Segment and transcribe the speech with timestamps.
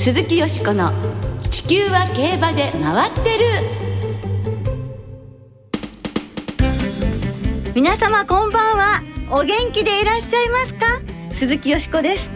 [0.00, 0.92] 鈴木よしこの
[1.50, 3.44] 地球は競馬で回ってる。
[7.74, 9.02] 皆様こんばんは。
[9.30, 10.86] お元気でいらっしゃいますか？
[11.32, 12.30] 鈴木よしこです。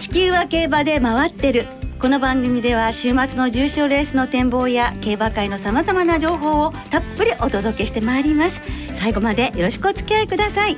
[0.00, 1.66] 地球は競馬で回ってる。
[2.00, 8.60] この番組では週末の重賞レースの展望や競馬界のさまざまな情報をたっぷりお届けしてまいります。
[8.96, 10.76] 最後までよろしくお付き合いください。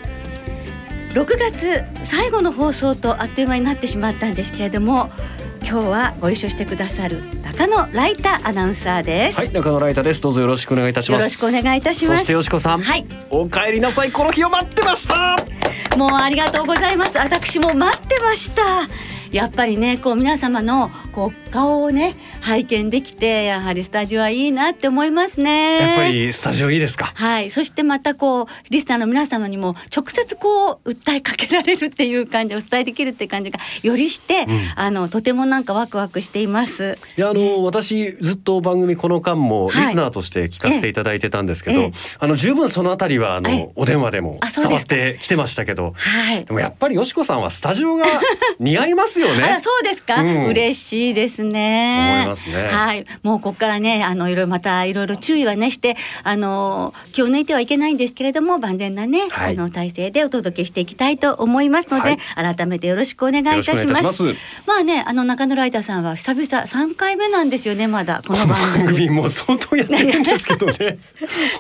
[1.15, 5.09] 6月最後の放送とあっという間になってしまったんですけれども
[5.69, 10.23] 今日はご一緒してくださる中野ライタアナウンサーです、はい、中野ライタです。
[10.23, 11.21] どうぞよろしくお願いいたします。
[11.21, 14.11] よろしくお願いいたしますそしてよしこさん、はいお帰りなさい。
[14.11, 15.37] この日を待ってました。
[15.99, 18.63] もうありがとうございます私も待ってました
[19.33, 25.79] やっぱりねこう皆様のこう顔をね拝見できてやはりスタジオはいいなって思いますね。
[25.79, 27.13] やっぱりスタジオいいですか？
[27.15, 27.51] はい。
[27.51, 36.99] そしてまたこうリスナーの皆様にも直接こう訴えかけられるっていう感じお伝えできるっていう感じがよりして、あのとてもなんかワクワクしています。
[37.17, 39.85] いやあの、私ずっと番組この間もはい。
[39.85, 41.93] リスナーとして聞かせていただいてたんですけど、ええ。
[42.19, 46.45] あの十分そのあたりはあの、ええお電話でも伝わってきてましたけど、はい。
[46.45, 48.05] でもやっぱりよしこさんはスタジオが
[48.61, 49.45] 似合いますよね。
[49.45, 52.13] あらそうですか、うん嬉しいですね。
[52.19, 64.03] 思いますねはい、もうここからね、あのいろいろまたいろいろ注意はねして、あの気を抜いてはいけないんですけれども、万全なね、はいあの体制でお届けしていきたいと思いますので、改めてよろしくお願いいたします。
[64.03, 64.23] ます
[64.67, 69.07] まあね、あの中野ライターさんは久々三回目なんですよね、まだこの番番組。
[69.07, 70.99] 組も相当やってるんですけどね。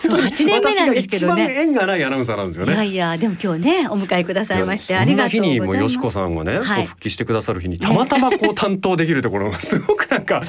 [0.00, 2.72] そ う本当に8年目なんですけどね縁がないアナウンサーなんですよね。
[2.72, 5.50] いやいや、でも今日ね、お迎えくださいまして、ありがとうございます。
[5.50, 10.42] 日にもよしこさんがね、はい復帰してくださる日にたまたまこう担当できるところがすごくなんか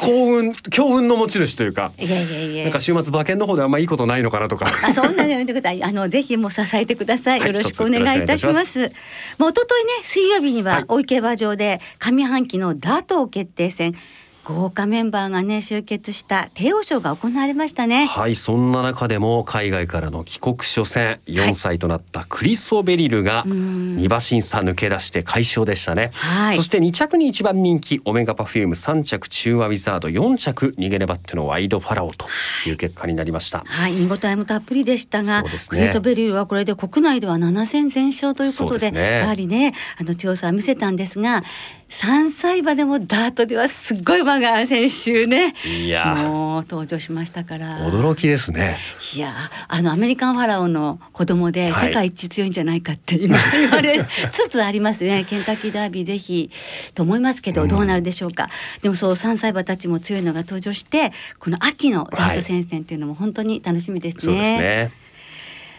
[0.00, 1.92] 幸運強運の持ち主というか。
[1.98, 4.66] いやいやいやなんか週末馬券の方であんまいいことないのかなとか。
[4.66, 5.82] あ、そんなのやめてください。
[5.82, 7.40] あの、ぜひもう支えてください。
[7.40, 8.78] はいよろしくお願いいたします。
[9.38, 13.94] もう一昨日ね、水曜日には大池馬場で上半期のダート決定戦。
[14.44, 18.06] 豪華メンバーがね集結した帝王賞が行われましたね。
[18.06, 26.10] はい、そんな中でも海外からの帰国初戦、4歳となったクリスオベリルがん2馬審査抜け出して快勝でしたね。
[26.12, 32.26] はいそして2着に1番人気オメガパフューム、3着中和ウィザード、4着逃げ粘ってのワイドファラオと
[32.66, 33.64] いう結果になりました。
[33.66, 41.42] はい、見応えもたっぷりでしたが、そうですねクリストベリルはこれで国内では7戦全勝ということでねやはりねあの強さを見せたんですが
[41.94, 46.16] 3歳馬でもダートではすっごい馬が先週ねいや。
[46.16, 47.88] ーもう登場しましたから。
[47.88, 48.78] 驚きですね。
[49.14, 49.32] いや
[49.68, 51.88] あのアメリカンファラオの子供ではい。
[51.88, 55.24] 世界一強いんじゃないかって今言われ つつありますね。
[55.24, 56.50] ケンタッキーダービーぜひ
[56.96, 58.50] と思いますけどどうなるでしょうか、
[58.82, 64.20] でもそう3歳馬たちも強いのが登場してこの秋のダート戦線っていうのも本当に楽しみですね。
[64.20, 65.03] そうですね。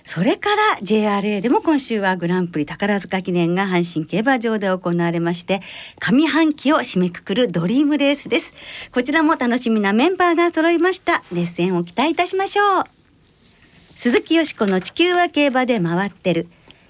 [0.06, 5.62] それから JRA でも今週はグランプリ宝塚記念が阪神競馬場で行われまして
[6.00, 8.54] 上半期を締めくくるドリームレースです。
[8.94, 11.24] こちらも楽しみなメンバーが揃いました。
[11.32, 12.84] 熱戦を期待いたしましょう。
[13.96, 16.48] 鈴木よしこの地球は競馬で回ってる。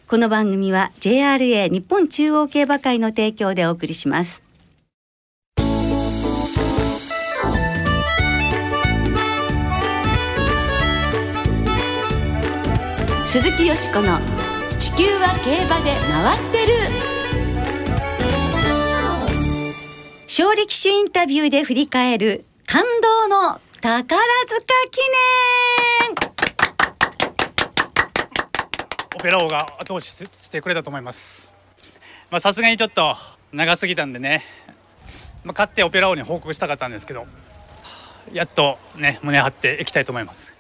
[0.08, 4.45] この番組は JRA 日本中央競馬会の提供でお送りします。
[13.36, 14.18] 鈴木よしこの
[14.80, 16.74] 地球は競馬で回ってる
[20.24, 24.24] 勝利騎手インタビューで振り返る感動の宝塚
[24.90, 25.02] 記
[26.08, 26.16] 念
[29.18, 31.50] オペラ王が後押ししてくれたと思います。
[32.32, 33.18] まあさすがにちょっと
[33.52, 34.46] 長すぎたんでね、
[35.44, 37.28] まあ、勝ってオペラ王に報告したかったんですけど、
[38.32, 40.55] やっとね胸張っていきたいと思います。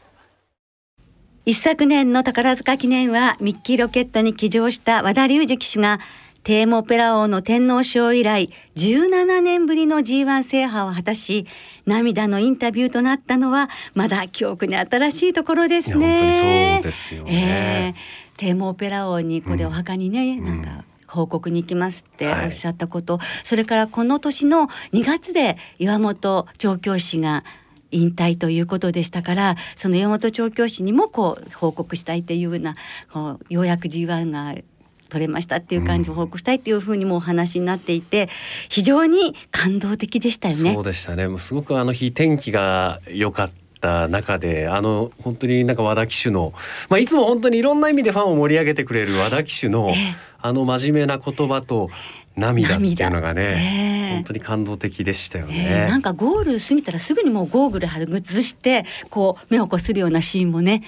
[1.45, 6.00] 念一昨年の宝塚記念はミッキーロケットに騎乗した和田隆二騎手が
[6.44, 11.47] テーマオペラ王の天皇賞以来17年ぶりの G1 制覇を果たし
[11.85, 16.07] 涙のインタビューとなったのはまだ記憶に新しいところですね。
[16.07, 17.94] いや本当にそうですよね。
[17.95, 27.43] えーテーマオペラ王にここでお墓にね、なんか報告に行きますっておっしゃったこと、それからこの年の2月で岩本調教師が
[27.91, 32.76] 引退ということでしたからその岩本調教師にもこう報告したいっていうような
[33.11, 34.55] こうようやく G1 が
[35.09, 38.28] 取れましたっていう感じを報告したいっていうふうにもお話になっていて
[38.70, 40.84] 非常に感動的でしたよねそう。
[40.84, 41.28] でしたね。
[41.28, 46.53] もうすごくあの日天気が良かった中で、あの本当になんか和田騎手の、
[46.90, 49.96] まあいつも本当にいろんな意味でファンを盛り上げてくれる和田騎手の、ええ
[50.41, 51.90] あの真面目な言葉と。
[52.35, 55.85] 涙っていうのがね、ええ本当に感動的でしたよえね。
[55.87, 58.08] ーなんかゴール過ぎたらすぐにもうゴーグル外
[58.41, 60.84] してこう目をこするようなシーンもね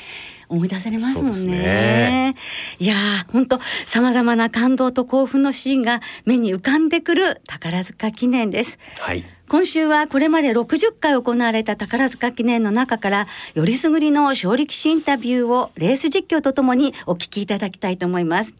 [0.49, 1.45] 思い出されますもんね。
[1.45, 2.35] ね
[2.79, 8.79] いやー本当さまざまな感動と興奮のシーンが目に浮かんでくる宝塚記念です。
[8.99, 9.25] はい。
[9.49, 18.53] 今週はこれまで60回行われた宝塚記念の中からよりすぐりの勝力士インタビューをレース実況とともにお聞きいただきたいと思います。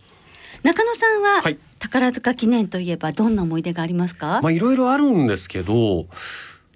[0.63, 1.57] 中野さんは、はい。
[1.79, 6.07] 宝塚記念といえばどんな思い出がありますか、まあいろいろあるんですけど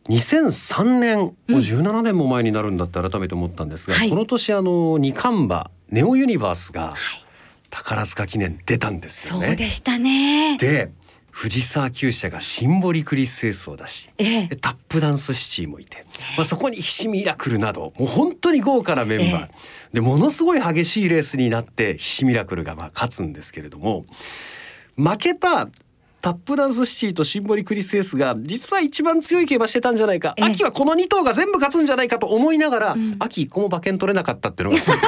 [0.09, 4.09] 2003年もう17年も前になるんだって改めて思ったんですが、はい。
[4.09, 6.93] この年あの二冠馬ネオユニバースが
[7.69, 9.53] 宝塚記念出たんですよそね。
[9.53, 10.57] うでしたね。
[10.57, 10.91] で
[11.31, 14.47] 藤沢厩舎がシンボリクリスエースを出し、ええ。
[14.47, 16.05] でタップダンスシティもいて、
[16.37, 19.49] まあ、そこにひしミラクルなどもう本当に豪華なメンバー、え
[19.93, 24.05] でものすごい激しいレースになってひしミラクルがまあ勝つんですけれども
[24.95, 25.67] 負けた
[26.21, 34.99] タップダンスシティとシンボリクリスエースが実は一番強い競馬してたんじゃないか、ええ秋はこの2頭が全部勝つんじゃないかと思いながら、秋一個も馬券取れなかったっていうのが すごい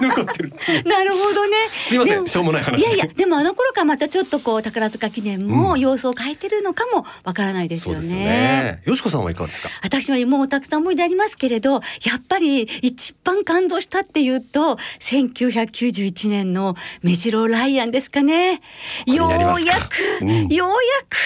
[0.00, 1.56] 残ってるっていうなるほどね。
[1.86, 8.00] すいませんしょうもない話いやいや、でもあの頃からまたちょっとこう宝塚記念もうん様子を変えてるのかもわからないですよね。
[8.00, 8.82] そうですよね。
[8.84, 9.70] よしこさんはいかがですか？
[9.82, 11.80] 私はもうたくさん思い出ありますけれど、や
[12.16, 18.60] っぱり一番感動したっていうと、1991年のメジロライアンですかね。
[19.06, 20.74] ようやく、うんようや
[21.08, 21.16] く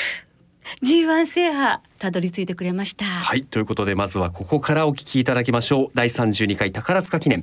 [0.86, 3.06] G1 制覇たどり着いてくれました。
[3.06, 3.44] はい。
[3.44, 5.88] ということでまずはここからお聞きいただきましょう。
[5.94, 7.42] 第32回宝塚記念。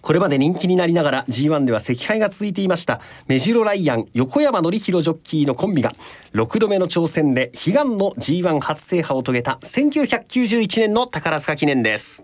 [0.00, 3.00] これまで人気になりながら G1 では惜敗が続いていました。
[3.26, 5.90] メジロライアン横山典弘ジョッキーのコンビが
[6.34, 12.22] 6度目の挑戦で悲願の G1 初制覇を遂げた1991年の宝塚記念です。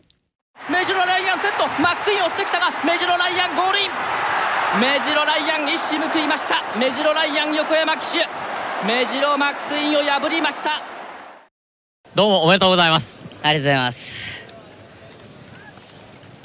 [0.70, 3.90] メジロライアンセットマックイーン追ってきたがメジロライアンゴールイン。
[4.80, 6.62] メジロライアン一矢報いました。
[6.78, 8.47] メジロライアン横山騎手
[8.86, 10.82] メジロマックイーンを破りました。
[12.14, 13.20] どうもおめでとうございます。
[13.24, 14.46] ありがとうございます。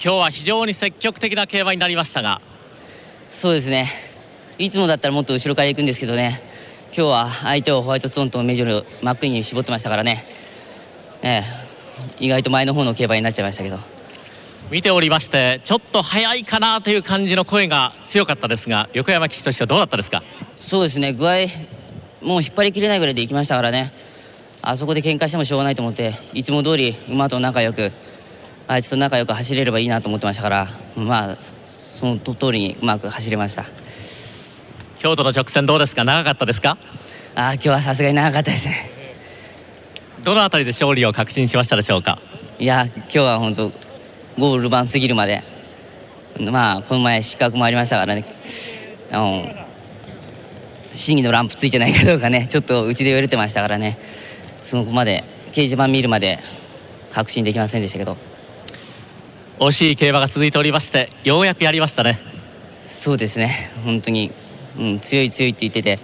[0.03, 2.41] 今日は非常に積極的な競馬になりましたが。
[3.30, 3.88] そうですね。
[4.57, 6.41] いつもだったらもっと後ろから行くんですけどね。
[6.88, 10.25] 今日は相手をホワイトストーンとメジロマックイーンに絞ってましたからね。
[11.21, 11.44] ね
[12.19, 13.77] え意外と前の方の競馬になっちゃいましたけど。
[14.71, 20.24] 見ておりましてちょっと早いかなという感じの声が強かったですが横山騎手としてはどうだったですか？
[20.56, 21.13] そうですね。
[21.13, 21.45] 具合
[22.23, 23.91] もう引っ張りきれないぐらいで行きましたからね。
[24.61, 27.91] あそこで喧嘩してもしょうがないと思っていつも通り馬と仲良く
[28.65, 33.65] あいつと仲良く走れればいいなと思ってましたからまあその通りにうまく走れました。
[34.99, 36.05] 京都の直線どうですか？
[36.05, 36.77] 長かったですか？
[37.35, 38.89] あ今日はさすがに長かったですね。
[40.23, 42.19] どのあたりで勝利を確信しましたでしょうか？
[42.57, 43.73] いや今日は本当
[44.37, 45.43] ゴール盤過ぎるまで
[46.39, 48.23] まあこの前失格もありましたからね。
[49.11, 49.45] あの
[50.94, 52.48] 審議のランプついてないかどうかね。
[52.51, 53.98] ちょっとうちで言われてましたからね。
[54.63, 56.40] そのこまで掲示板見るまで
[57.12, 58.18] 確信できませんでしたけど。
[59.60, 62.19] 惜しい競馬が続いておりましてようやくやりましたね。
[62.86, 63.72] そうですね。
[63.86, 64.31] 本当に、
[64.78, 66.00] うん、強い強いって言ってて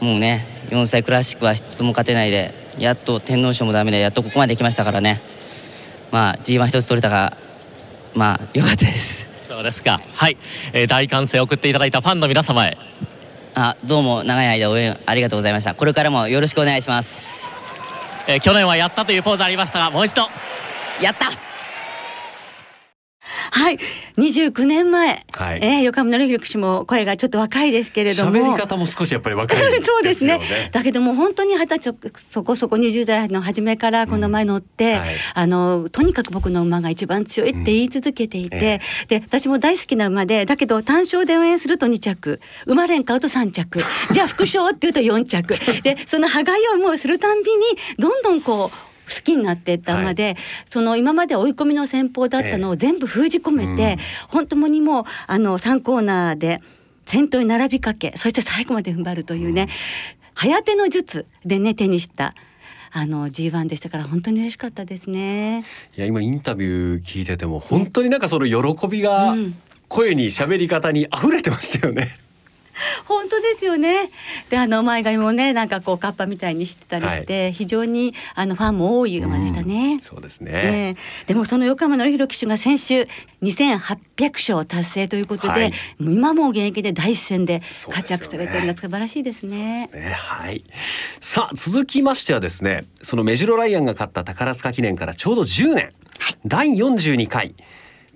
[0.00, 5.20] もうね4歳クラシックは一つも勝てないでやっと天皇賞もダメでやっとここまで来ましたからね。
[6.10, 7.36] まあ G1 一つ取れたが
[8.14, 9.28] まあ良かったです。
[9.48, 10.00] そうですか。
[10.14, 10.36] はい、
[10.72, 12.76] えー大歓声を送っていただいたファンの皆様へ
[13.60, 15.74] あどうも長い間応援ありがとうございました。
[15.74, 17.50] これからもよろしくお願いします。
[18.28, 20.28] えー去年はやったというポーズありましたがもう一度。
[21.00, 21.47] やった
[23.50, 23.78] はい、
[24.16, 25.58] 29年前、はい。
[25.62, 28.32] えー横浜典弘騎手も声がちょっと若いですけれども。
[28.32, 29.84] 喋り方も少しやっぱり若いですよね。
[29.86, 30.40] そうですね。
[30.72, 31.94] だけども本当に二十歳
[32.30, 35.08] そこそこ20代の初めからこの前乗って、うんはい。
[35.34, 42.40] あのとにかく僕の馬が一番強いって言い続けていて、で私も大好きな馬でだけど単勝で応援すると2着。
[42.66, 43.84] 馬連買うと3着。
[44.10, 45.54] じゃあ副賞って言うと4着。
[45.82, 47.64] でその歯がゆい思いをするたんびに
[47.98, 50.36] どんどんこう好きになっていった馬で、
[50.66, 53.98] その今まで追い込みの戦法だったのを全部封じ込めて、うん
[54.28, 56.60] 本当にもうあの3コーナーで
[57.06, 59.68] 先頭に並びかけそして最後まで踏ん張るというね、
[60.34, 62.34] 早手の術でね手にした
[62.92, 65.64] あの G1 でしたから本当に嬉しかったですね。
[65.96, 69.54] いや今インタビュー聞いてても本当になんかその喜びがうん
[69.88, 72.14] 声に喋り方に溢れてましたよね。
[73.06, 74.10] 本当ですよね。
[74.50, 79.94] であの前髪もねなんかこうカッパみたいにしてたりして、非常にあのファンも多い馬でしたね。
[79.94, 80.50] うんそうですね。
[80.54, 83.08] ええでもその横山典弘騎手が先週
[83.42, 89.88] 2800勝達成ということで、はい今も現役で第一線で活躍されてるのが素晴らしいですね。
[89.88, 90.64] ねはい。
[91.20, 95.92] さあ続きましてはですね、そのメジロライアンが勝った宝塚記念からちょうど10年、
[96.46, 97.54] 第42回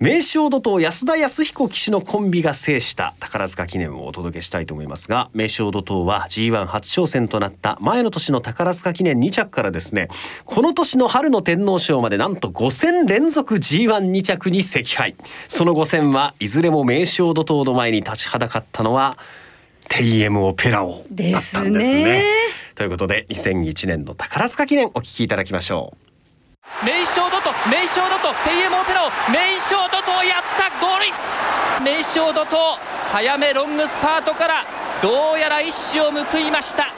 [0.03, 10.09] 名将怒涛安田康彦騎手のコンビが制した宝塚記念をお届けしたいと思いますが名将怒涛は G1 初挑戦となった前の年の宝塚記念2着からですね
[10.43, 15.15] この年の春の天皇賞までなんと5戦連続 G12 着に惜敗
[15.47, 19.17] その5戦はいずれも名将怒涛の前に立ちはだかったのは
[19.87, 22.03] テイエムオペラオだったんですね。
[22.03, 22.23] ですね
[22.75, 26.02] ということで2001年の宝塚記念お聞きいただきましょう。
[26.83, 32.57] 名将ドト名将ドトテイエムオペラを名将ドトやったゴール名将ドト
[33.09, 34.65] 早めロングスパートから
[35.01, 36.93] どうやら一矢を報いました。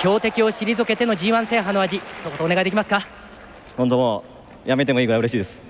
[0.00, 2.02] 強敵を退けての G1 制覇の味一
[2.38, 3.02] 言お願いできますか？
[3.76, 4.24] 本当も
[4.64, 5.60] うやめてもいいぐらい嬉しいです。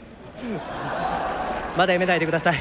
[1.79, 2.59] まだやめないでください、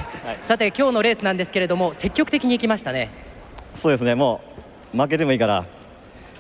[0.48, 3.10] さて今日のレースなんですけれども積極的に行きましたね。
[3.82, 4.16] そうですね。
[4.16, 4.40] も
[4.94, 5.66] う負けてもいいから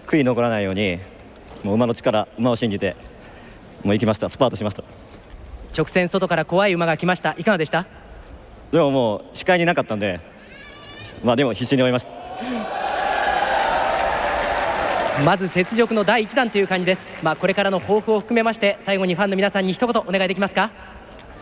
[0.05, 0.99] 悔い残らないように
[1.63, 2.95] もう馬の力馬を信じて
[3.83, 4.29] もう行きました。
[4.29, 4.83] スパートしました。
[5.75, 7.35] 直線外から怖い馬が来ました。
[7.37, 7.85] いかがでした？
[8.71, 10.19] でももう視界になかったんで
[11.23, 12.11] まあでも必死に追いました。
[15.25, 17.01] まず雪辱の第一弾という感じです。
[17.23, 20.71] まあこれからの抱負を含めまして最後にファンの皆さんに一言お願いできますか？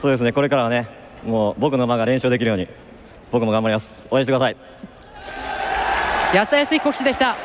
[0.02, 0.32] そうですね。
[0.32, 0.88] これからはね
[1.26, 2.68] もう僕の馬が連勝できるように
[3.32, 4.06] 僕も頑張ります。
[4.10, 4.56] 応援してください。
[6.34, 7.36] 安田康彦騎手でした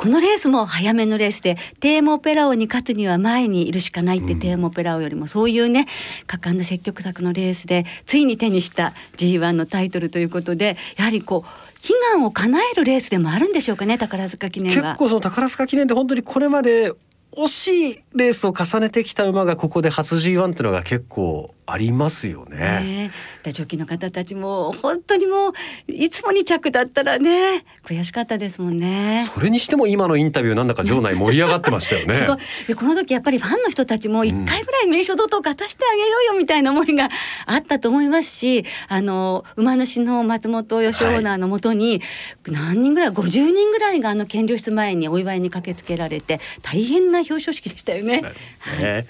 [0.00, 5.86] このレースも早めのレースでテーマオペラ王に勝つには前にいるしかないって、テーマオペラ王よりもそういうね
[6.26, 14.92] 果敢な積極策のレースでついに手にした G1 のタイトルということでやはりこう悲願を叶えるレースでもあるんでしょうかね宝塚記念は。
[14.92, 16.94] 結構その宝塚記念で本当にこれまで
[17.32, 22.56] 惜しいレースを重ねてきた馬がここで初 G1 っていうのが結構ありますよね。
[22.58, 23.10] ね
[23.44, 25.52] え、ジョッキーの方たちも本当にもう
[25.88, 29.26] いつも2着だったらね悔しかったですもんね。
[29.32, 32.26] それにしても今のインタビューなんだか場内盛り上がってましたよね。
[32.68, 37.08] でこの時やっぱりファンの人たちも一回ぐらい名所堂々勝たせてあげようよみたいな思いが
[37.46, 42.02] あったと思いますしあの馬主の松本義オーナーのもとに、
[42.46, 48.20] 何人ぐらい50人ぐらいがあの検量室前にお祝いに駆けつけられて大変な表彰式でしたよね。
[48.20, 49.06] ねはい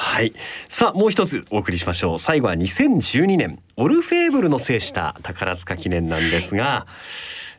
[0.00, 0.32] はい。
[0.68, 2.18] さあもう一つお送りしましょう。
[2.20, 6.86] 最後は2012年オルフェーブルの制した宝塚記念なんですが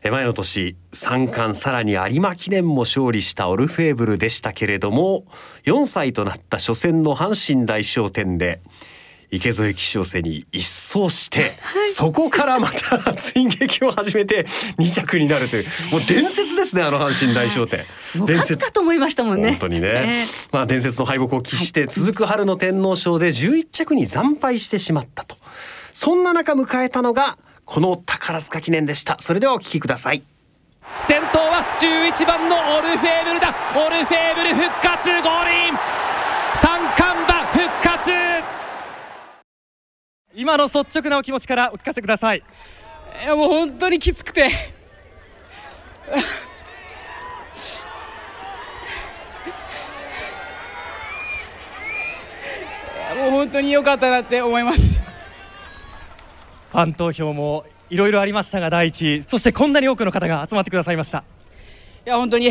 [0.02, 5.26] 前の年三冠さらに有馬記念も勝利したオルフェーブルでしたけれども
[5.64, 8.62] 4歳となった初戦の阪神大賞典で
[9.30, 11.58] 池添騎手を背に一掃して、
[11.94, 14.44] そこからまた追撃を始めて
[14.78, 15.66] 2着になるという。
[15.92, 17.84] もう伝説ですねあの阪神大賞典。
[18.14, 19.50] もう勝つかと思いましたもんね。
[19.50, 20.26] 本当にね、ね。
[20.50, 25.36] まあ伝説の敗北を喫して続く春の天皇賞で11着に惨敗してしまったと。
[25.92, 29.16] そんな中迎えたのがこの宝塚記念でした。
[29.20, 30.22] それではお聞きください。
[31.06, 33.54] 先頭は11番のオルフェーブルだ。
[33.76, 35.74] オルフェーブル復活ゴールイン
[36.60, 38.10] 三冠馬復活
[40.40, 42.38] 今の率直なお気持ちからお聞かせください。
[42.38, 44.48] いやもう本当にきつくて。
[53.18, 54.98] もう本当に良かったなって思います。
[56.72, 61.22] ファン投票もいろいろありましたが第一位そしてこんなに多くの方が集まってくださいました。
[62.06, 62.48] いや本当に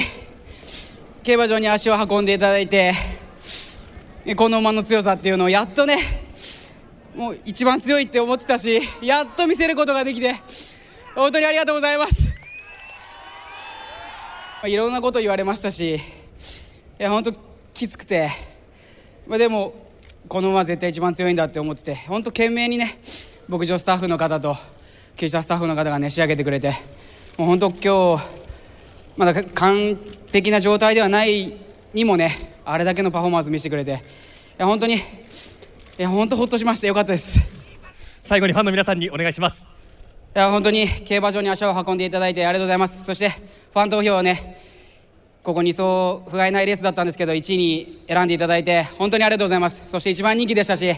[1.24, 2.94] 競馬場に足を運んでいただいて
[4.36, 6.29] この馬の強さっていうのをやっとね
[7.20, 10.36] もう一番強いって思ってたしやっと見せることができて
[11.14, 12.30] 本当にありがとうございます。
[12.30, 12.34] ま
[14.64, 16.00] あいろんなこと言われましたしい
[16.98, 17.34] や本当
[17.74, 18.32] きつくて、
[19.28, 19.74] まあ、でも
[20.30, 22.98] この馬は絶対一番強いんだって思ってて本当懸命にね
[23.50, 24.56] 牧場スタッフの方と
[25.18, 26.70] 厩舎スタッフの方がね仕上げてくれて
[27.38, 28.24] もう本当今日
[29.18, 30.00] まだ完
[30.32, 31.54] 璧な状態ではない
[31.94, 33.96] にもねあれだけのパフォーマンス見せてくれてい
[34.58, 35.02] や本当に
[36.00, 36.88] いや本当ほっとしました。
[36.88, 37.38] よかったです。
[37.40, 37.42] い
[38.24, 39.68] 最後にファンの皆さんにお願いします。
[40.34, 43.04] や本当に競馬場に足を運んでいただいてありがとうございます。
[43.04, 44.62] そしてファン投票をね
[45.44, 49.84] ここ2走不甲斐ないレースだったんですけど1位に選んでいただいて本当にありがとうございます。
[49.88, 50.98] そして一番人気でしたし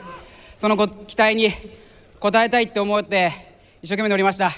[0.56, 3.32] その期待に応えたいって思って
[3.82, 4.52] 一生懸命乗りました。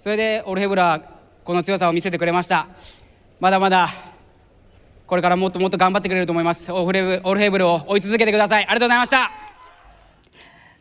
[0.00, 1.00] それでオルヘブラ
[1.44, 2.66] この強さを見せてくれました。
[3.38, 3.88] まだまだ
[5.06, 6.72] これからもっともっと頑張ってくれると思います。
[6.72, 8.66] オルヘブオルヘブルを追い続けてください。
[8.66, 9.30] ありがとうございました。
[9.42, 9.45] う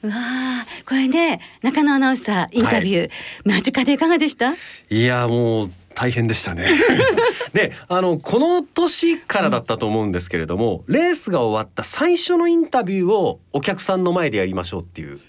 [0.07, 3.09] わあこれね中野アナウンサーインタビュー、
[3.45, 4.53] 間近でいかがでした？
[4.89, 6.67] いやもう大変でしたね。
[7.53, 15.19] であのこの年からだったと思うんですけれども、レースが終わった最初のインタビューをお客さんの前でやりましょうっていう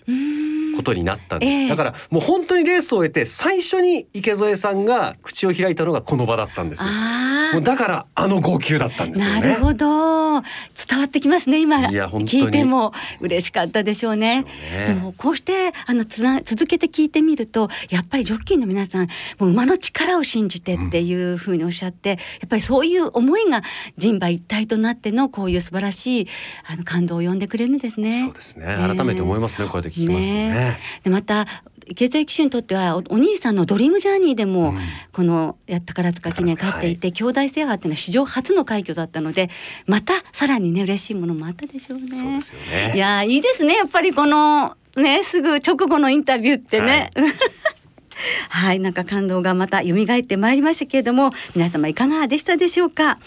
[0.76, 1.68] ことになったんです、ええ。
[1.68, 6.82] だからもう本当にレースを終えて最初に池添さんが口を開いたのがこの場だったんです。
[7.52, 9.40] もうだからあの号泣だったんですよね。
[9.40, 10.40] なるほど。
[10.40, 11.88] 伝わってきますね今。
[11.88, 12.42] いや本当に。
[12.42, 14.42] 聞いても嬉しかったでしょうね。
[14.42, 14.86] ね。
[14.86, 19.06] でもこうしてあのつな続けて聞いてみるとやっぱりジョッキーの皆さん
[19.38, 22.16] もう馬の力を信じてっていうふうにおっしゃって、や
[22.46, 23.62] っぱりそういう思いが
[23.96, 26.26] 人馬一体となってのこういう素晴らしい
[26.70, 28.22] あの感動を呼んでくれるんですね。
[28.26, 28.66] そうですね。
[28.66, 29.68] 改めて思いますね。
[29.68, 30.65] こうやって聞きますとね
[31.04, 31.46] でまた
[31.86, 34.74] 池添騎手にとってはおお兄さんのドリームジャーニーでも、
[35.12, 39.50] このや宝塚記念勝っていて、兄弟制覇っていうのは史上初の快挙だったので
[39.86, 42.08] またさらにね嬉しいものもあったでしょうね。
[42.10, 42.92] そうですよね。
[42.96, 47.10] いやーいいですねやっぱりこのねすぐ直後のインタビューってね。
[48.48, 53.18] はい、なんか感動がまた蘇ってまいりましたけれども皆様いかがでしたでしょうか？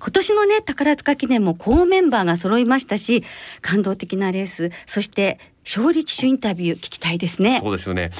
[0.00, 3.22] 今年のね宝塚記念も好メンバーが揃いましたし
[3.60, 7.60] 感動的なレースそして勝利騎手インタビュー聞きたいですね。
[7.62, 8.10] そうですよね。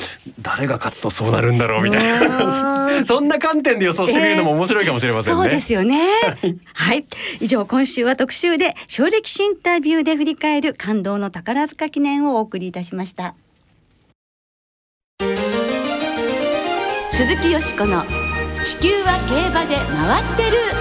[0.40, 3.02] 誰が勝つとそうなるんだろうみたいな。
[3.04, 6.06] そんな観点で予想してみるのも面白いかもしれませんね、そうですよね。
[6.74, 7.04] はい、
[7.40, 13.34] 以上今週は特集で勝利騎手インタビューで振り返る感動の宝塚記念をお送りいたしました。
[17.10, 18.04] 鈴木よしこの
[18.64, 20.79] 地球は競馬で回ってる。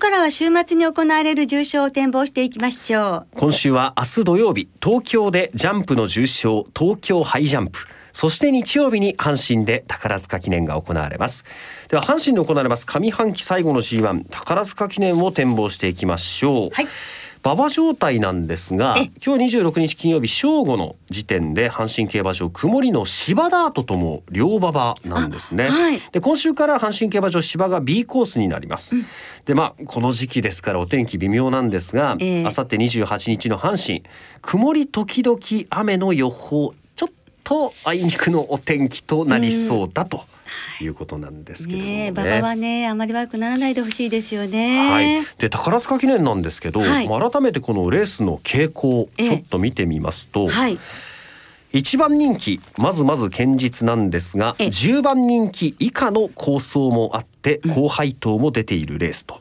[0.00, 3.38] ここからは週末に行われる重賞を展望していきましょう。
[3.38, 7.80] 今週は明日土曜日東京でジャンプの重賞東京ハイジャンプ。
[8.14, 11.44] そして日曜日に阪神で宝塚記念が行われます。
[11.88, 16.88] では阪神で行われます上半期最後の G1 宝塚記念を展望していきましょう、はい
[17.42, 19.10] 馬場状態なんですがえ。
[19.24, 26.00] 今日26日金曜日正午の時点で阪神競馬場曇りの芝ダートとも両馬場なんですね、あはい。
[26.12, 28.94] で今週から阪神競馬場芝が B コースになります、
[29.46, 32.46] でまあこの時期ですからお天気微妙なんですが、ええ。
[32.46, 34.02] あさって28日の阪神
[34.42, 35.38] 曇り時々
[35.70, 37.08] 雨の予報ちょっ
[37.42, 40.24] とあいにくのお天気となりそうだと
[40.80, 40.86] い。
[40.86, 42.08] うことなんですけれどもね。
[42.10, 45.20] 馬場はね、あまり悪くならないでほしいですよはね。
[45.22, 47.08] い、で宝塚記念なんですけど、はい。
[47.08, 50.78] まあ改めてこのレースの傾向ええちょっと見てみますと、はい、
[51.72, 54.66] 一番人気まずまず堅実なんですがええ。
[54.68, 59.40] 10番人気以下の構想もあって高配当も出ているレースと。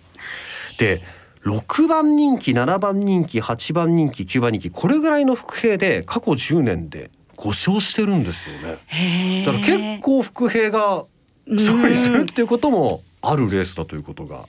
[0.77, 1.01] で
[1.45, 7.09] 6番人気7番人気8番人気9番人気これぐらいの伏兵で過去10年で
[7.39, 9.45] 5勝してるんですよね。
[9.45, 11.05] だから結構伏兵が
[11.47, 14.45] 勝利するっていうこともあるレースだということが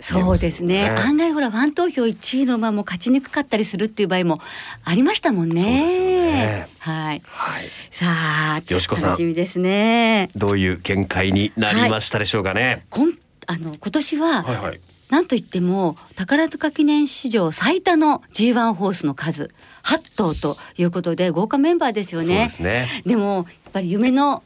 [0.00, 4.40] そうですねね案外ほらファン投票1位の馬も勝ちにくかったりするっていう場合も
[4.84, 5.62] ありましたもんね。
[5.62, 7.22] ねはい。
[7.24, 10.28] はいさあ、よしこさん楽しみですね。
[10.36, 12.86] どういう見解になりましたでしょうかね。
[12.90, 14.80] こんあの今年は、はいはい。
[15.10, 19.50] なんといっても宝塚記念史上最多の G1 ホースの数
[19.84, 22.26] 8頭ということで豪華メンバーですよね。
[22.26, 22.88] そうですね。
[23.06, 24.42] でもやっぱり夢の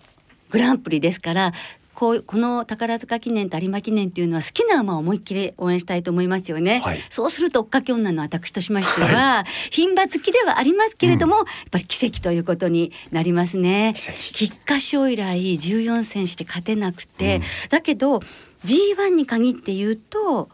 [0.50, 1.52] グランプリですから
[1.98, 6.78] こうこの宝塚記念と有馬記念っていうのは好きな馬を思いっきり応援したいと思いますよね。
[6.78, 13.94] はいそうすると追っかけ女の私としましては、牝馬好きではありますけれども、やっぱり奇跡ということになりますね。
[13.96, 18.20] 奇跡菊花賞以来14戦して勝てなくて、だけど
[18.64, 20.50] G1 に限って言うと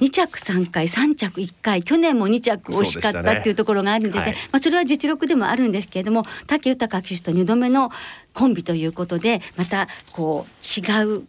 [0.00, 4.24] 2着3回3着1回去年も2着惜しかったっていうところがあるんですね。
[4.24, 4.32] はい。
[4.52, 7.90] まあ、それは実力でもあるんですけれども武豊騎手と2度目の
[8.34, 11.22] コンビということでまたこう違う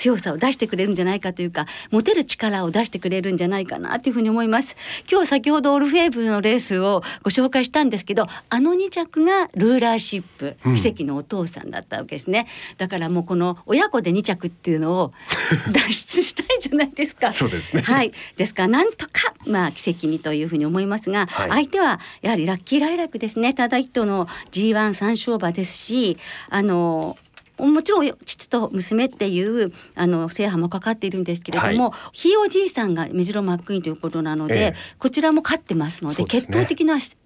[0.00, 4.74] 強さを出してくれるんじゃないかというか持てる力を出してくれるんじゃないかなというふうに思います。
[5.10, 12.46] 今日先ほどオルフェーブのレースをご紹介したんですけどあの2着がルーラーシップ奇跡のお父さんだったわけですね、
[12.78, 15.10] だからもうこの親子で2着っていうのを
[15.70, 17.30] 脱出したいじゃないですか。
[17.30, 17.82] そうですね。
[17.82, 18.12] はい。
[18.36, 21.50] ですからなんとかまあ奇跡にというふうに思いますが、はい。
[21.50, 23.52] 相手はやはりラッキーライラックですね。
[23.52, 26.16] ただ一頭の G1 三勝馬ですし
[26.48, 27.18] あの
[27.66, 34.74] もちろん父と娘っていうあの制覇もかかっているんですけれども、ひいおじいさんがメジロマックイーンということなので、ええ。
[34.98, 36.28] こちらも勝ってますのでね。
[36.28, 37.16] 血統的なし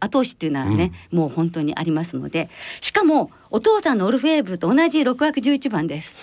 [0.00, 2.48] 後押しっていうのはね、もう本当にありますので。
[2.80, 6.14] しかもお父さんのオルフェーブと同じ6枠11番です。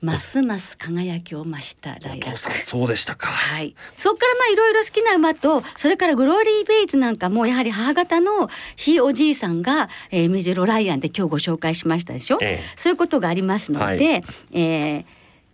[0.00, 1.96] ますます輝きを増した
[2.56, 3.26] そうでしたか。
[3.28, 12.76] はい、そこからまあいろいろ好きな馬とそれからグローリー・ベイズなんかもやはり母方のひいおじいさんが、えー、メジロライアンで今日ご紹介しましたでしょ、ええ。
[12.76, 14.22] そういうことがありますので、はい。
[14.52, 15.04] えー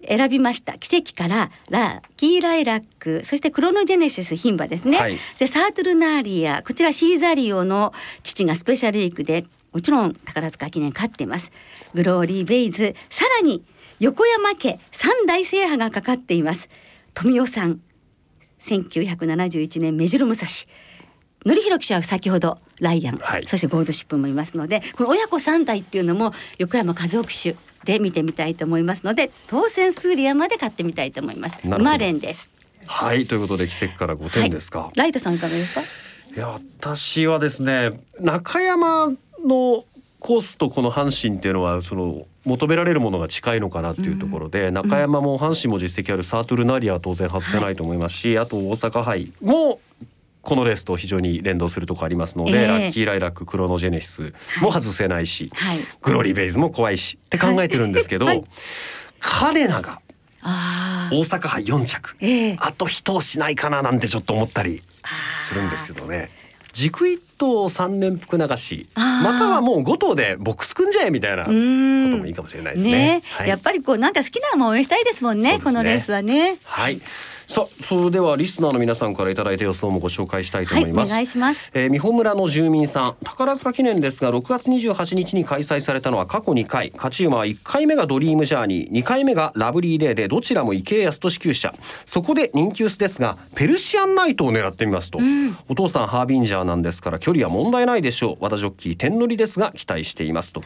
[0.08, 0.78] 選びました。
[0.78, 5.16] 奇跡からラッキーライラックそしてクロノジェネシス牝馬ですね、はい。
[5.38, 11.50] でサートルナーリアこちらシーザリオの父がスペシャルウィークでもちろん宝塚記念勝っています。
[11.94, 13.64] グローリー・ベイズさらに
[13.98, 16.68] 横山家三大制覇がかかっています。
[17.14, 17.80] 富代さん
[18.60, 20.46] 1971年目白武蔵。
[21.44, 23.46] 典弘記者は先ほどライアン、はい。
[23.46, 31.58] そしてゴールドシップもいますのでこの親子三代っていうのも横山和夫騎手で見てみたいと思いますので当選数リアまで買ってみたいと思います。
[31.66, 32.50] マレンです。
[32.86, 33.26] はい。
[33.26, 35.80] ということで奇跡から5点ですか、ライトさんいかがですか？
[35.80, 36.48] いや
[36.80, 39.06] 私はですね中山
[39.44, 39.84] の
[40.18, 49.80] コースとこの阪神っていうのはその求められるものが近いのかなっていうところで、中山も阪神も実績あるサートルナリアは当然外せないと思いますし、あと大阪杯も
[50.42, 52.66] このレースと非常に連動するところありますので、ええ。
[52.66, 54.32] ラッキーライラッククロノジェネシス
[54.62, 55.78] も外せないし、はい。
[56.02, 58.44] グロリーベイズも怖いしって考えてるんですけど、はい。
[59.18, 60.00] カデナが
[60.42, 62.56] あ大阪杯4着、ええ。
[62.60, 64.82] あと一押しないかななんてちょっと思ったり
[65.36, 66.30] するんですけどね。
[66.76, 72.92] 軸一頭三連複流しまたはもう5頭でボックス組んじゃえみたいなこともいいかもしれないですね。
[72.92, 73.22] ね。
[73.30, 75.60] はい、やっぱりこうなんか好きな馬を応援したいですもんねね。
[75.64, 76.58] このレースはね。
[76.64, 77.00] はい。
[77.48, 81.12] さあそれではリスナーの皆さんからいただいた予想もご紹介したいと思います。
[81.12, 81.70] はいお願いします。
[81.74, 86.90] えー、美穂村の住民さん宝塚記念ですが6月28日に開催されたのは過去2回。
[86.96, 91.74] 勝ち馬は1回目がドリームジャーニー2回目がラブリーデーでどちらも池江康俊厩舎。
[92.04, 95.20] そこで人気薄ですがペルシアンナイトを狙ってみますと、
[95.68, 98.36] お父さんハービンジャーなんですから距離は問題ないでしょう。
[98.40, 100.62] 和田ジョッキー天乗りですが期待していますと。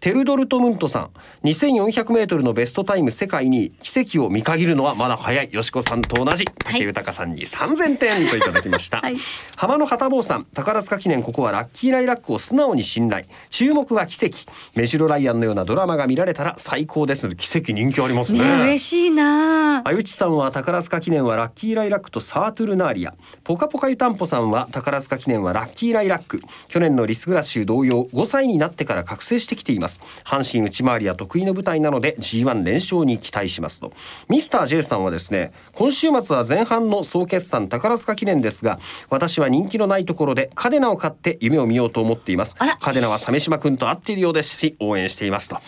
[0.00, 1.10] テルドルトムントさん
[1.44, 5.52] 2400メートルのベストタイム世界に奇跡を見限るのはまだ早い。
[5.52, 9.16] よしこさんと同じ竹豊さんに3000点といただきました、 はい。
[9.56, 13.24] 浜野旗坊さん宝塚記念ここはラッキーライラックを素直に信頼。
[13.50, 14.38] 注目は奇跡。
[14.74, 17.28] メジロライアンのようなドラマが見られたら最高です。
[17.36, 18.40] 奇跡人気ありますね。
[18.40, 19.82] ね嬉しいな。
[19.84, 23.14] あゆちさんは宝塚記念はラッキーライラックとサートゥルナーリア。
[23.44, 26.42] ポカポカ湯たんぽさんは宝塚記念はラッキーライラック。
[26.68, 30.00] 去年のリスグラッシュ同様5歳になってから覚醒してきています。
[30.24, 33.92] 阪神内回りは得意の舞台なので G1 連勝に期待しますと。
[34.28, 38.78] ミスター J さんはですね今週末は前半の総決算宝塚記念ですが
[39.10, 42.56] 私は人気のないところでカデナを買って夢を見ようと思っています。
[42.56, 45.58] カデナは鮫島くんと会っているようですし応援していますと。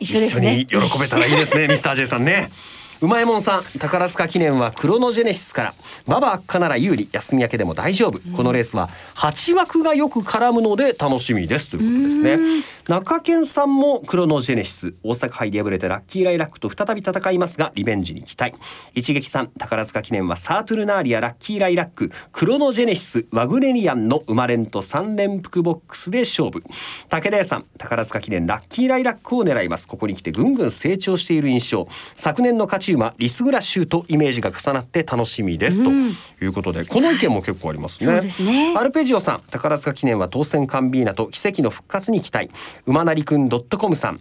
[0.00, 0.58] 一緒ね。
[0.60, 2.50] 一緒に喜べたらいいですね ミスター J さんね
[3.00, 5.74] うまいもんさん宝塚記念はクロノジェネシスから。
[6.08, 11.70] 馬場悪化なら有利休み明けでも大丈夫、このレースは8枠がよく絡むので楽しみです。
[11.70, 12.64] ということですね。
[12.88, 14.94] 中堅さんもクロノジェネシス。
[15.04, 18.56] 大阪杯で敗れてラッキーライラックと再び戦いますがリベンジに期待。
[18.94, 22.10] 一撃さん宝塚記念はサートゥルナーリアラッキーライラック。
[22.32, 26.64] クロノジェネシスワグネリアンの生まれんと3連複ボックスで勝負。
[27.08, 29.86] 武田屋さん宝塚記念ラッキーライラックを狙います。
[29.86, 31.86] ここに来てぐんぐん成長している印象。
[32.14, 35.90] 昨年の勝ち馬リスグラッシュとイメージが重なって楽しみです、と
[36.44, 38.20] いうことでこの意見も結構ありますね。
[38.44, 38.74] ね。
[38.76, 42.50] アルペジオさん宝塚記念は当選カンビーナと奇跡の復活に期待。
[42.86, 44.20] 馬なりくん .com さん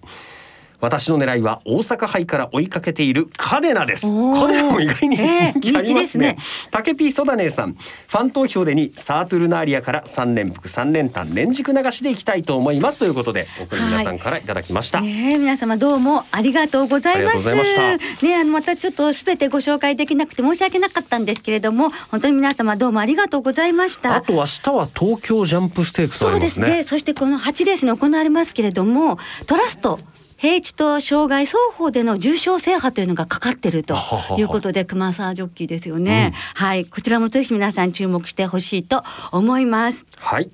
[0.80, 4.12] 私の狙いは大阪杯から追いかけているカデナです。
[4.12, 6.36] カデナも意外にええ人気ありますね。
[6.36, 15.02] 人気ですタケピーソダネーさん、ファン投票でにサートゥルナーリアから三連複三連単連軸流しでいきたいと思いますということで、おこれ皆さんからいただきました。
[15.02, 17.48] ねえ皆様どうもありがとうございます。
[17.48, 24.16] ねえあのまたちょっとすべてご紹介できなくて申し訳なかったんですけれども、本当に皆様どうもありがとうございました。
[24.16, 26.40] あと明日は東京ジャンプステークスあそう。
[26.40, 26.84] ですね。
[26.84, 30.00] そしてこの8レースに行われますけれども、トラスト。
[30.38, 33.96] 平地と障害双方での重賞制覇というのがかかってると
[34.38, 36.86] いうことで熊沢ジョッキーですよね、はい。
[36.86, 40.06] こちらもぜひ皆さん注目してほしいと思います。
[40.16, 40.50] はい。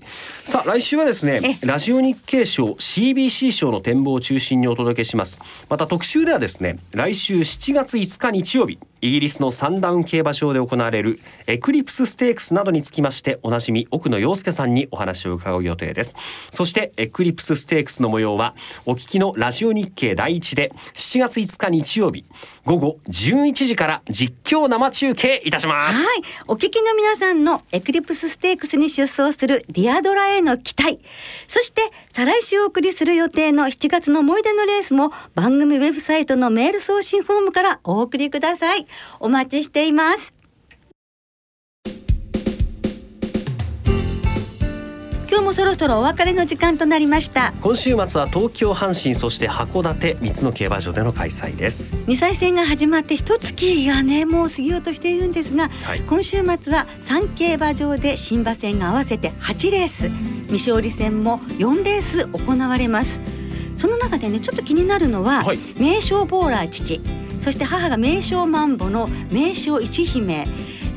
[0.45, 5.39] さあ来週はですね、ラジオ日経賞 CBC 賞の展望を中心にお届けします。
[5.69, 16.15] また特集ではですね、来週7月5日日曜日、イギリスのサンダウン競馬場で行われるエクリプスステークスなどにつきましておなじみ奥野陽介さんにお話を伺う予定です。
[16.51, 22.23] そしてエクリプスステークスの模様はお聞きのラジオ日経第一で7月5日日曜日
[22.65, 25.97] 午後11時から実況生中継いたします。
[25.97, 26.05] はい。
[26.47, 30.99] お聞きの皆さんのエクリプスステークスに出走するディアドラへの期待。
[31.47, 31.81] そして、
[32.13, 38.87] 再来週お送りする予定の7月の思い出のレースも番組ウェブサイトのメール送信フォームからお送りください。
[39.19, 40.32] お待ちしています。
[45.33, 47.53] 今日もそろそろお別れの時間となりました。
[47.59, 51.95] 今週末は東京阪神そして函館3つの競馬場での開催です。
[51.95, 56.01] 2歳戦が始まって一月がねもう過ぎようとしているんですが、はい。
[56.01, 60.09] 今週末は3競馬場で新馬戦が合わせて8レース。
[60.51, 63.19] 未勝利戦も4レース行われます。
[63.75, 65.57] その中でねちょっと気になるのは、はい。
[65.79, 67.01] 名将ボーラー父。
[67.39, 70.45] そして母が名将マンボの名将一姫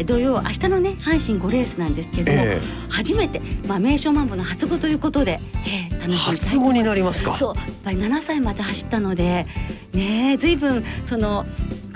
[0.05, 7.35] 土曜明日のね阪神5レースなんですけども、え初めて、まあ、名将マンボの初語ということで、えー楽しみたい初語になりますか。
[7.35, 9.47] そうやっぱり7歳まで走ったので
[9.93, 11.45] ねえ随分その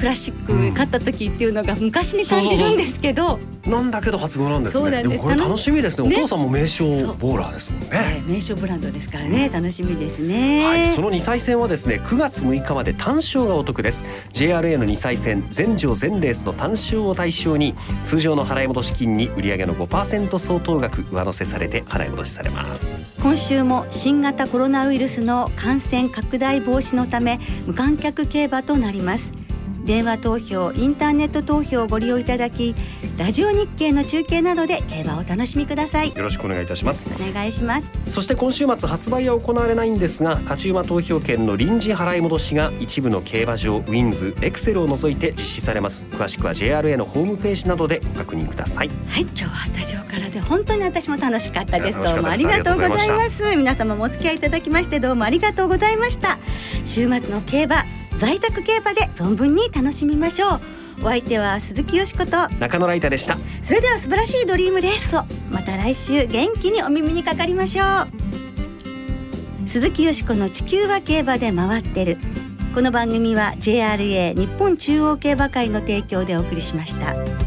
[0.01, 5.03] クラシック勝った時っていうのが昔に感じるんですけど、なんだけど初号なんですね。
[5.03, 6.09] でもこれ楽しみですね。
[6.09, 6.17] ね。
[6.17, 6.87] お父さんも名称
[7.19, 7.89] ボーラーですもんね。
[7.93, 9.51] えー名称ブランドですからね。
[9.53, 14.05] 楽しみですね、はい、その2歳戦はですね9月6日まで単勝がお得です。
[14.33, 22.97] JRA の2歳戦全場全レースの単勝を対象に通常の払い戻し金に売上の5%相当額上乗せされて払い戻しされます。
[23.21, 29.40] 今週も新型コロナウイルスの感染拡大防止のため無観客競馬となります
[29.85, 32.75] 電話投票インターネット投票をご利用いただき
[33.17, 36.15] ラジオ日経の中継などで競馬をお楽しみください。
[36.15, 37.05] よろしくお願いいたします。
[37.15, 37.91] お願いします。
[38.07, 46.07] そして今週末発売は行われないんですが勝ち馬投票券の臨時払い戻しが一部の競馬場ウィンズエクセルを除いて実施されます。
[46.07, 48.91] 詳しくは JRA のホームページなどでご確認ください。
[49.09, 51.99] はい今日はスタジオからで本当に私も楽しかったです。
[52.01, 53.57] どうもありがとうございます。
[53.57, 56.39] 皆様もお付き合いいただきましてどうもありがとうございました。
[56.85, 60.61] 週末の競馬在宅競馬で存分に楽しみましょう。
[61.01, 62.51] お相手は鈴木よしこと。
[62.59, 63.39] 中野ライタでした。
[63.63, 65.25] それでは素晴らしいドリームレースを。
[65.51, 67.85] また来週元気にお耳にかかりましょ
[69.65, 69.67] う。
[69.67, 72.19] 鈴木よしこの地球は競馬で回ってる。
[72.75, 77.40] この番組は JRA 日本中央競馬会の提供でお送りしました。